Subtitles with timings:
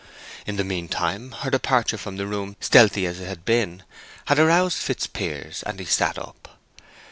[0.47, 3.83] In the mean time her departure from the room, stealthy as it had been,
[4.25, 6.59] had roused Fitzpiers, and he sat up.